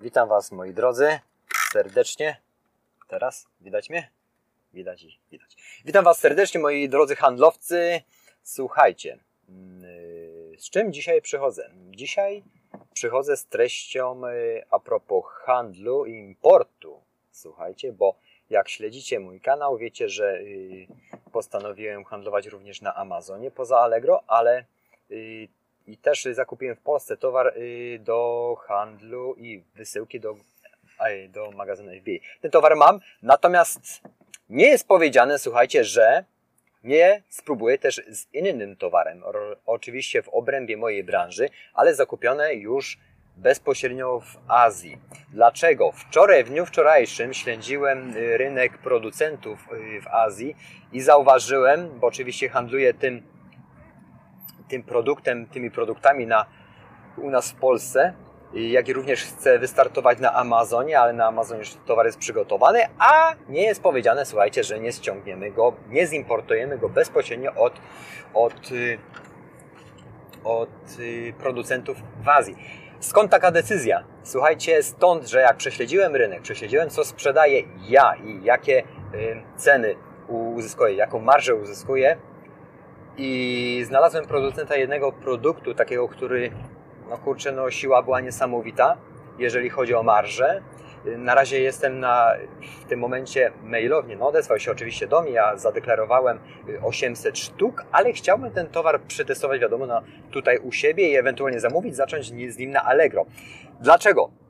[0.00, 1.18] Witam Was moi drodzy
[1.72, 2.36] serdecznie.
[3.08, 4.10] Teraz widać mnie?
[4.72, 5.56] Widać i widać.
[5.84, 8.00] Witam Was serdecznie moi drodzy handlowcy.
[8.42, 9.18] Słuchajcie,
[9.48, 11.70] yy, z czym dzisiaj przychodzę?
[11.90, 12.42] Dzisiaj
[12.92, 17.00] przychodzę z treścią yy, a propos handlu i importu.
[17.30, 18.16] Słuchajcie, bo
[18.50, 20.86] jak śledzicie mój kanał, wiecie, że yy,
[21.32, 24.64] postanowiłem handlować również na Amazonie poza Allegro, ale
[25.94, 27.54] i też zakupiłem w Polsce towar
[27.98, 30.36] do handlu i wysyłki do,
[31.28, 32.12] do magazynu FBA.
[32.40, 34.00] Ten towar mam, natomiast
[34.48, 36.24] nie jest powiedziane, słuchajcie, że
[36.84, 39.22] nie spróbuję też z innym towarem,
[39.66, 42.98] oczywiście w obrębie mojej branży, ale zakupione już
[43.36, 44.98] bezpośrednio w Azji.
[45.32, 45.92] Dlaczego?
[45.92, 50.56] Wczoraj, w dniu wczorajszym śledziłem y, rynek producentów y, w Azji
[50.92, 53.33] i zauważyłem, bo oczywiście handluję tym,
[54.74, 56.46] tym produktem, tymi produktami na,
[57.16, 58.14] u nas w Polsce,
[58.54, 63.34] jak i również chce wystartować na Amazonie, ale na Amazonie już towar jest przygotowany, a
[63.48, 67.72] nie jest powiedziane, słuchajcie, że nie ściągniemy go, nie zimportujemy go bezpośrednio od,
[68.34, 68.98] od, y,
[70.44, 72.56] od y, producentów w Azji.
[73.00, 74.04] Skąd taka decyzja?
[74.22, 78.82] Słuchajcie, stąd, że jak prześledziłem rynek, prześledziłem co sprzedaję ja i jakie
[79.14, 79.94] y, ceny
[80.28, 82.16] uzyskuję, jaką marżę uzyskuję
[83.16, 86.50] i znalazłem producenta jednego produktu, takiego, który
[87.10, 88.96] no kurczę, no siła była niesamowita,
[89.38, 90.62] jeżeli chodzi o marżę.
[91.18, 92.32] Na razie jestem na,
[92.82, 96.38] w tym momencie mailownie, no odezwał się oczywiście do mnie, ja zadeklarowałem
[96.82, 101.96] 800 sztuk, ale chciałbym ten towar przetestować, wiadomo, no, tutaj u siebie i ewentualnie zamówić,
[101.96, 103.26] zacząć z nim na Allegro.
[103.80, 104.43] Dlaczego?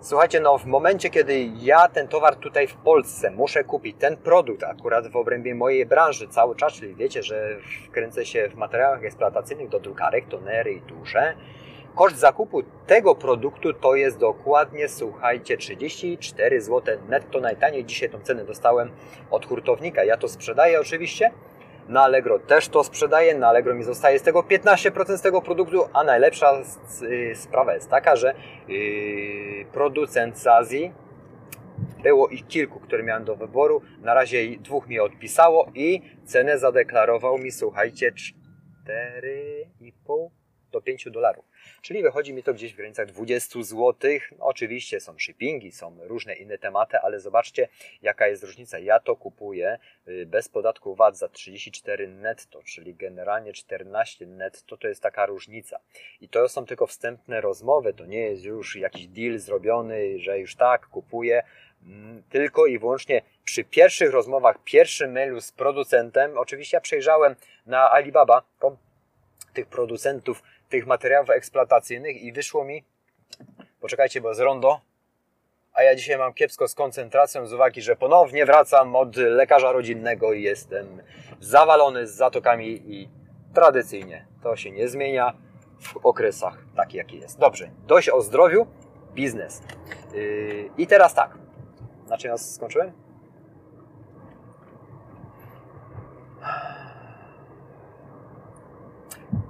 [0.00, 4.64] Słuchajcie, no w momencie, kiedy ja ten towar tutaj w Polsce muszę kupić, ten produkt
[4.64, 9.68] akurat w obrębie mojej branży cały czas, czyli wiecie, że wkręcę się w materiałach eksploatacyjnych
[9.68, 11.34] do drukarek, tonery i tusze,
[11.98, 17.84] Koszt zakupu tego produktu to jest dokładnie, słuchajcie, 34 zł netto najtaniej.
[17.84, 18.90] Dzisiaj tą cenę dostałem
[19.30, 20.04] od hurtownika.
[20.04, 21.30] Ja to sprzedaję oczywiście.
[21.88, 23.34] Na Allegro też to sprzedaję.
[23.34, 26.62] Na Allegro mi zostaje z tego 15% z tego produktu, a najlepsza
[27.02, 28.34] y, sprawa jest taka, że
[28.68, 30.92] yy, producent z Azji
[32.02, 33.82] było ich kilku, które miałem do wyboru.
[34.00, 40.28] Na razie dwóch mi odpisało i cenę zadeklarował mi, słuchajcie, 4,5
[40.72, 41.44] do 5 dolarów.
[41.82, 43.94] Czyli wychodzi mi to gdzieś w granicach 20 zł.
[44.38, 47.68] No, oczywiście są shippingi, są różne inne tematy, ale zobaczcie
[48.02, 48.78] jaka jest różnica.
[48.78, 54.88] Ja to kupuję y, bez podatku VAT za 34 netto, czyli generalnie 14 netto to
[54.88, 55.80] jest taka różnica.
[56.20, 60.56] I to są tylko wstępne rozmowy, to nie jest już jakiś deal zrobiony, że już
[60.56, 61.42] tak kupuję,
[61.86, 67.34] mm, tylko i wyłącznie przy pierwszych rozmowach, pierwszym mailu z producentem, oczywiście ja przejrzałem
[67.66, 68.42] na Alibaba
[69.58, 72.84] tych producentów tych materiałów eksploatacyjnych i wyszło mi,
[73.80, 74.80] poczekajcie, bo z rondo,
[75.72, 80.32] a ja dzisiaj mam kiepsko z koncentracją z uwagi, że ponownie wracam od lekarza rodzinnego
[80.32, 81.02] i jestem
[81.40, 83.08] zawalony z zatokami i
[83.54, 85.32] tradycyjnie to się nie zmienia
[85.80, 87.38] w okresach takich, jaki jest.
[87.38, 88.66] Dobrze, dość o zdrowiu,
[89.14, 89.62] biznes.
[90.14, 91.38] Yy, I teraz tak,
[92.08, 93.07] na czym ja skończyłem?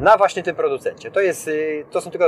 [0.00, 1.10] Na właśnie tym producencie.
[1.10, 2.26] To, jest, y, to są tylko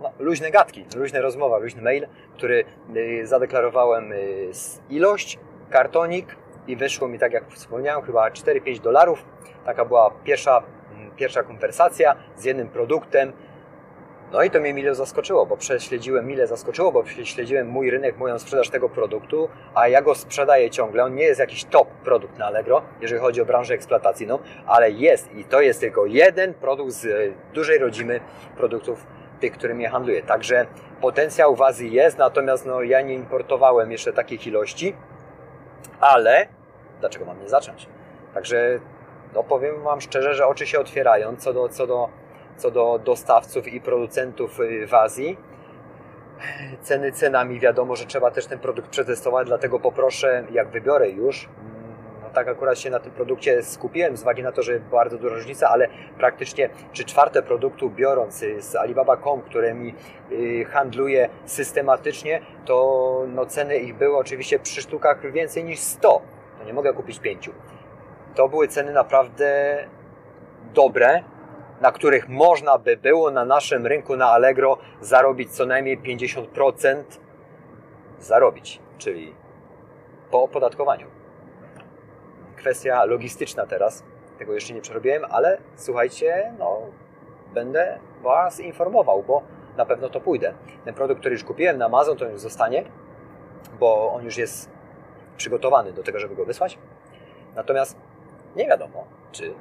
[0.00, 2.64] no, luźne gadki, luźne rozmowa, luźny mail, który
[2.96, 4.50] y, zadeklarowałem y,
[4.90, 5.38] ilość,
[5.70, 9.24] kartonik i wyszło mi, tak jak wspomniałem, chyba 4-5 dolarów.
[9.64, 10.62] Taka była pierwsza,
[10.96, 13.32] mm, pierwsza konwersacja z jednym produktem,
[14.32, 18.38] no i to mnie mile zaskoczyło, bo prześledziłem, mile zaskoczyło, bo prześledziłem mój rynek, moją
[18.38, 21.04] sprzedaż tego produktu, a ja go sprzedaję ciągle.
[21.04, 25.34] On nie jest jakiś top produkt na Allegro, jeżeli chodzi o branżę eksploatacyjną, ale jest
[25.34, 27.08] i to jest tylko jeden produkt z e,
[27.54, 28.20] dużej rodzimy
[28.56, 29.06] produktów
[29.40, 30.22] tych, którymi ja handluję.
[30.22, 30.66] Także
[31.00, 34.96] potencjał w Azji jest, natomiast no, ja nie importowałem jeszcze takich ilości,
[36.00, 36.46] ale
[37.00, 37.88] dlaczego mam nie zacząć?
[38.34, 38.80] Także
[39.34, 42.08] no, powiem Wam szczerze, że oczy się otwierają co do, co do
[42.56, 45.38] co do dostawców i producentów y, w Azji.
[46.82, 51.94] Ceny cenami, wiadomo, że trzeba też ten produkt przetestować, dlatego poproszę, jak wybiorę już, mm,
[52.22, 55.34] no tak akurat się na tym produkcie skupiłem, z uwagi na to, że bardzo duża
[55.34, 55.88] różnica, ale
[56.18, 59.94] praktycznie trzy czwarte produktu biorąc y, z Alibaba.com, które mi
[60.32, 66.22] y, handluje systematycznie, to no, ceny ich były oczywiście przy sztukach więcej niż 100.
[66.58, 67.52] To nie mogę kupić pięciu.
[68.34, 69.78] To były ceny naprawdę
[70.74, 71.22] dobre,
[71.80, 77.02] na których można by było na naszym rynku na Allegro zarobić co najmniej 50%
[78.18, 79.34] zarobić, czyli
[80.30, 81.06] po opodatkowaniu.
[82.56, 84.04] Kwestia logistyczna teraz,
[84.38, 86.80] tego jeszcze nie przerobiłem, ale słuchajcie, no
[87.54, 89.42] będę Was informował, bo
[89.76, 90.54] na pewno to pójdę.
[90.84, 92.84] Ten produkt, który już kupiłem na Amazon, to już zostanie,
[93.80, 94.70] bo on już jest
[95.36, 96.78] przygotowany do tego, żeby go wysłać.
[97.54, 97.96] Natomiast
[98.56, 99.54] nie wiadomo, czy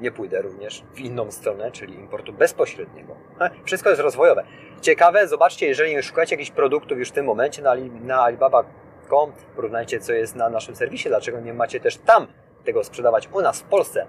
[0.00, 3.16] nie pójdę również w inną stronę, czyli importu bezpośredniego.
[3.64, 4.44] Wszystko jest rozwojowe.
[4.80, 10.12] Ciekawe, zobaczcie, jeżeli szukacie jakichś produktów już w tym momencie na, na Alibaba.com, porównajcie, co
[10.12, 12.26] jest na naszym serwisie, dlaczego nie macie też tam
[12.64, 14.06] tego sprzedawać u nas w Polsce.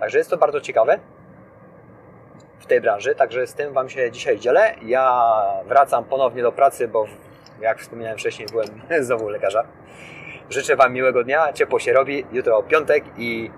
[0.00, 0.98] Także jest to bardzo ciekawe
[2.58, 4.74] w tej branży, także z tym Wam się dzisiaj dzielę.
[4.82, 7.06] Ja wracam ponownie do pracy, bo
[7.60, 8.68] jak wspominałem wcześniej, byłem
[9.06, 9.64] znowu lekarza.
[10.50, 13.50] Życzę Wam miłego dnia, ciepło się robi, jutro piątek i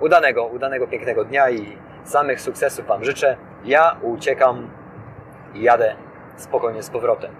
[0.00, 3.36] udanego, udanego, pięknego dnia i samych sukcesów Wam życzę.
[3.64, 4.70] Ja uciekam
[5.54, 5.94] i jadę
[6.36, 7.30] spokojnie z powrotem.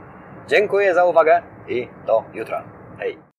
[0.49, 2.63] Dziękuję za uwagę i do jutra.
[2.99, 3.30] Hej!